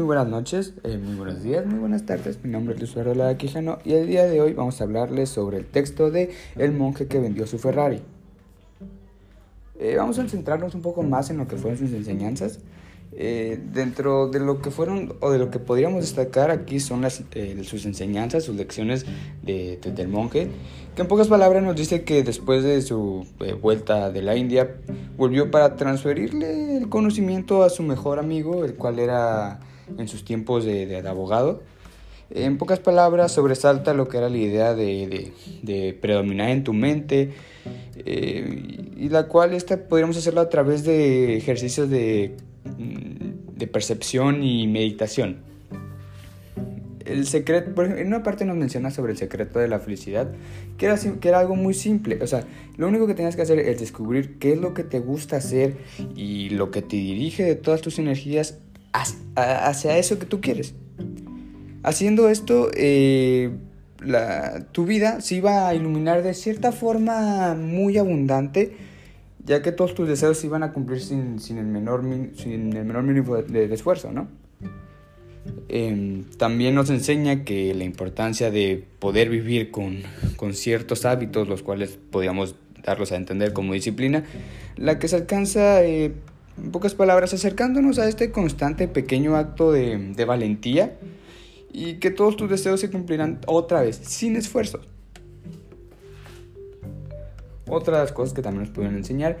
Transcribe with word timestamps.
Muy 0.00 0.06
buenas 0.06 0.28
noches, 0.28 0.72
eh, 0.82 0.96
muy 0.96 1.14
buenos 1.14 1.42
días, 1.42 1.66
muy 1.66 1.78
buenas 1.78 2.06
tardes. 2.06 2.42
Mi 2.42 2.50
nombre 2.50 2.74
es 2.74 2.80
Luis 2.80 2.96
Lara 3.18 3.36
Quijano 3.36 3.80
y 3.84 3.92
el 3.92 4.06
día 4.06 4.24
de 4.24 4.40
hoy 4.40 4.54
vamos 4.54 4.80
a 4.80 4.84
hablarles 4.84 5.28
sobre 5.28 5.58
el 5.58 5.66
texto 5.66 6.10
de 6.10 6.30
El 6.56 6.72
monje 6.72 7.06
que 7.06 7.20
vendió 7.20 7.46
su 7.46 7.58
Ferrari. 7.58 8.00
Eh, 9.78 9.96
vamos 9.98 10.18
a 10.18 10.26
centrarnos 10.26 10.74
un 10.74 10.80
poco 10.80 11.02
más 11.02 11.28
en 11.28 11.36
lo 11.36 11.46
que 11.46 11.56
fueron 11.56 11.78
sus 11.78 11.92
enseñanzas. 11.92 12.60
Eh, 13.12 13.60
dentro 13.74 14.28
de 14.28 14.40
lo 14.40 14.62
que 14.62 14.70
fueron 14.70 15.16
o 15.20 15.30
de 15.32 15.38
lo 15.38 15.50
que 15.50 15.58
podríamos 15.58 16.00
destacar 16.00 16.50
aquí 16.50 16.80
son 16.80 17.02
las, 17.02 17.22
sus 17.64 17.84
enseñanzas, 17.84 18.42
sus 18.42 18.56
lecciones 18.56 19.04
de, 19.42 19.78
del 19.94 20.08
monje, 20.08 20.48
que 20.96 21.02
en 21.02 21.08
pocas 21.08 21.28
palabras 21.28 21.62
nos 21.62 21.76
dice 21.76 22.04
que 22.04 22.22
después 22.22 22.64
de 22.64 22.80
su 22.80 23.26
vuelta 23.60 24.10
de 24.10 24.22
la 24.22 24.34
India 24.34 24.76
volvió 25.18 25.50
para 25.50 25.76
transferirle 25.76 26.78
el 26.78 26.88
conocimiento 26.88 27.64
a 27.64 27.68
su 27.68 27.82
mejor 27.82 28.18
amigo, 28.18 28.64
el 28.64 28.76
cual 28.76 28.98
era 28.98 29.60
en 29.98 30.08
sus 30.08 30.24
tiempos 30.24 30.64
de, 30.64 30.96
abogado. 31.06 31.62
En 32.30 32.58
pocas 32.58 32.78
palabras, 32.78 33.32
sobresalta 33.32 33.92
lo 33.92 34.08
que 34.08 34.18
era 34.18 34.28
la 34.28 34.38
idea 34.38 34.74
de, 34.74 35.98
predominar 36.00 36.50
en 36.50 36.64
tu 36.64 36.72
mente, 36.72 37.32
eh, 37.96 38.92
y 38.96 39.08
la 39.08 39.26
cual 39.26 39.52
esta 39.52 39.88
podríamos 39.88 40.16
hacerlo 40.16 40.40
a 40.40 40.48
través 40.48 40.84
de 40.84 41.36
ejercicios 41.36 41.90
de, 41.90 42.36
mm, 42.64 43.58
de 43.58 43.66
percepción 43.66 44.42
y 44.44 44.66
meditación. 44.68 45.50
El 47.10 47.26
secreto, 47.26 47.82
en 47.82 48.06
una 48.06 48.22
parte 48.22 48.44
nos 48.44 48.56
menciona 48.56 48.90
sobre 48.90 49.12
el 49.12 49.18
secreto 49.18 49.58
de 49.58 49.66
la 49.66 49.80
felicidad, 49.80 50.30
que 50.78 50.86
era, 50.86 50.96
que 50.96 51.28
era 51.28 51.40
algo 51.40 51.56
muy 51.56 51.74
simple. 51.74 52.18
O 52.22 52.26
sea, 52.26 52.44
lo 52.76 52.86
único 52.86 53.08
que 53.08 53.14
tenías 53.14 53.34
que 53.34 53.42
hacer 53.42 53.58
es 53.58 53.80
descubrir 53.80 54.38
qué 54.38 54.52
es 54.52 54.60
lo 54.60 54.74
que 54.74 54.84
te 54.84 55.00
gusta 55.00 55.36
hacer 55.36 55.76
y 56.14 56.50
lo 56.50 56.70
que 56.70 56.82
te 56.82 56.96
dirige 56.96 57.42
de 57.42 57.56
todas 57.56 57.80
tus 57.80 57.98
energías 57.98 58.58
hacia 58.92 59.98
eso 59.98 60.18
que 60.18 60.26
tú 60.26 60.40
quieres. 60.40 60.74
Haciendo 61.82 62.28
esto, 62.28 62.70
eh, 62.74 63.50
tu 64.72 64.84
vida 64.84 65.20
se 65.20 65.36
iba 65.36 65.68
a 65.68 65.74
iluminar 65.74 66.22
de 66.22 66.34
cierta 66.34 66.72
forma 66.72 67.54
muy 67.54 67.98
abundante, 67.98 68.76
ya 69.44 69.62
que 69.62 69.72
todos 69.72 69.94
tus 69.94 70.08
deseos 70.08 70.38
se 70.38 70.46
iban 70.46 70.62
a 70.62 70.72
cumplir 70.72 71.00
sin, 71.00 71.38
el, 71.50 71.66
menor, 71.66 72.02
sin 72.36 72.76
el 72.76 72.84
menor 72.84 73.02
mínimo 73.02 73.36
de, 73.36 73.72
esfuerzo, 73.72 74.12
¿no? 74.12 74.28
Em, 75.68 76.24
también 76.36 76.74
nos 76.74 76.90
enseña 76.90 77.44
que 77.44 77.72
la 77.74 77.84
importancia 77.84 78.50
de 78.50 78.84
poder 78.98 79.30
vivir 79.30 79.70
con, 79.70 80.02
con 80.36 80.52
ciertos 80.52 81.06
hábitos, 81.06 81.48
los 81.48 81.62
cuales 81.62 81.98
podríamos 82.10 82.56
darlos 82.84 83.12
a 83.12 83.16
entender 83.16 83.52
como 83.52 83.72
disciplina, 83.72 84.24
la 84.76 84.98
que 84.98 85.08
se 85.08 85.16
alcanza 85.16 85.82
eh, 85.84 86.12
en 86.58 86.70
pocas 86.70 86.94
palabras, 86.94 87.32
acercándonos 87.32 87.98
a 87.98 88.08
este 88.08 88.30
constante 88.30 88.88
pequeño 88.88 89.36
acto 89.36 89.72
de, 89.72 90.24
valentía 90.26 90.96
y 91.72 91.94
que 91.94 92.10
todos 92.10 92.36
tus 92.36 92.50
deseos 92.50 92.80
se 92.80 92.90
cumplirán 92.90 93.38
otra 93.46 93.82
vez, 93.82 93.96
sin 93.96 94.36
esfuerzo. 94.36 94.80
Otras 97.68 98.12
cosas 98.12 98.34
que 98.34 98.42
también 98.42 98.64
nos 98.64 98.74
pueden 98.74 98.96
enseñar 98.96 99.38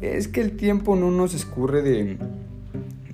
es 0.00 0.28
que 0.28 0.40
el 0.40 0.56
tiempo 0.56 0.96
no 0.96 1.10
nos 1.10 1.34
escurre 1.34 1.82
de... 1.82 2.18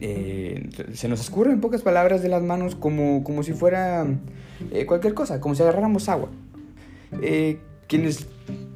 Eh, 0.00 0.68
se 0.92 1.08
nos 1.08 1.20
escurre 1.20 1.52
en 1.52 1.60
pocas 1.60 1.82
palabras 1.82 2.22
de 2.22 2.28
las 2.28 2.42
manos 2.42 2.74
como, 2.74 3.22
como 3.24 3.42
si 3.42 3.52
fuera 3.52 4.06
eh, 4.70 4.86
cualquier 4.86 5.14
cosa, 5.14 5.40
como 5.40 5.54
si 5.54 5.62
agarráramos 5.62 6.08
agua. 6.08 6.30
Eh, 7.22 7.58
quienes 7.86 8.26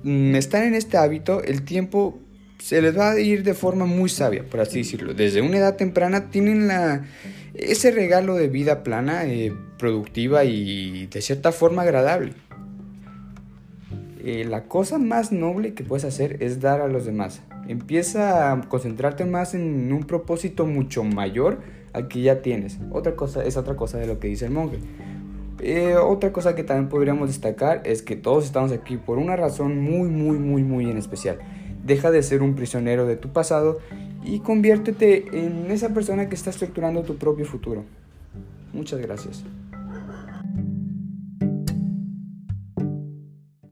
mm, 0.04 0.34
están 0.36 0.64
en 0.64 0.74
este 0.74 0.96
hábito, 0.96 1.42
el 1.42 1.62
tiempo 1.62 2.18
se 2.58 2.82
les 2.82 2.96
va 2.96 3.12
a 3.12 3.20
ir 3.20 3.42
de 3.44 3.54
forma 3.54 3.86
muy 3.86 4.08
sabia, 4.08 4.44
por 4.44 4.60
así 4.60 4.78
decirlo. 4.78 5.14
Desde 5.14 5.40
una 5.40 5.58
edad 5.58 5.76
temprana 5.76 6.30
tienen 6.30 6.68
la, 6.68 7.04
ese 7.54 7.90
regalo 7.90 8.34
de 8.34 8.48
vida 8.48 8.82
plana, 8.82 9.24
eh, 9.26 9.52
productiva 9.78 10.44
y 10.44 11.06
de 11.06 11.22
cierta 11.22 11.52
forma 11.52 11.82
agradable. 11.82 12.32
Eh, 14.24 14.44
la 14.44 14.64
cosa 14.64 14.98
más 14.98 15.30
noble 15.30 15.74
que 15.74 15.84
puedes 15.84 16.04
hacer 16.04 16.42
es 16.42 16.60
dar 16.60 16.80
a 16.80 16.88
los 16.88 17.06
demás. 17.06 17.42
Empieza 17.68 18.52
a 18.52 18.60
concentrarte 18.62 19.24
más 19.24 19.54
en 19.54 19.92
un 19.92 20.04
propósito 20.04 20.66
mucho 20.66 21.04
mayor 21.04 21.60
al 21.92 22.08
que 22.08 22.22
ya 22.22 22.42
tienes. 22.42 22.78
Otra 22.90 23.14
cosa 23.14 23.44
es 23.44 23.56
otra 23.56 23.76
cosa 23.76 23.98
de 23.98 24.06
lo 24.06 24.18
que 24.18 24.28
dice 24.28 24.46
el 24.46 24.50
monje. 24.50 24.78
Eh, 25.60 25.96
otra 25.96 26.32
cosa 26.32 26.54
que 26.54 26.64
también 26.64 26.88
podríamos 26.88 27.28
destacar 27.28 27.82
es 27.84 28.02
que 28.02 28.16
todos 28.16 28.44
estamos 28.44 28.72
aquí 28.72 28.96
por 28.96 29.18
una 29.18 29.36
razón 29.36 29.80
muy, 29.80 30.08
muy, 30.08 30.38
muy, 30.38 30.62
muy 30.62 30.90
en 30.90 30.96
especial. 30.96 31.38
Deja 31.88 32.10
de 32.10 32.22
ser 32.22 32.42
un 32.42 32.54
prisionero 32.54 33.06
de 33.06 33.16
tu 33.16 33.30
pasado 33.30 33.80
y 34.22 34.40
conviértete 34.40 35.24
en 35.32 35.70
esa 35.70 35.94
persona 35.94 36.28
que 36.28 36.34
está 36.34 36.50
estructurando 36.50 37.02
tu 37.02 37.16
propio 37.16 37.46
futuro. 37.46 37.84
Muchas 38.74 39.00
gracias. 39.00 39.42